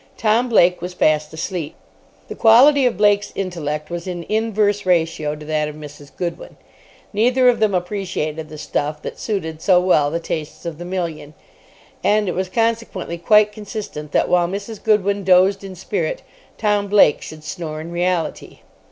[0.17, 1.75] Tom Blake was fast asleep.
[2.27, 6.09] The quality of Blake's intellect was in inverse ratio to that of Mrs.
[6.17, 6.57] Goodwin.
[7.13, 11.35] Neither of them appreciated the stuff that suited so well the tastes of the million;
[12.03, 14.81] and it was consequently quite consistent that while Mrs.
[14.81, 16.23] Goodwin dozed in spirit
[16.57, 18.61] Tom Blake should snore in reality.